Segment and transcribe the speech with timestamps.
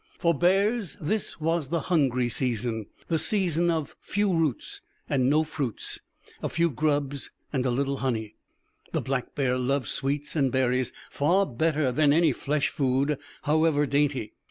[0.17, 5.99] For bears this was the hungry season, the season of few roots and no fruits,
[6.49, 8.33] few grubs and little honey.
[8.93, 14.33] The black bear loves sweets and berries far better than any flesh food, however dainty.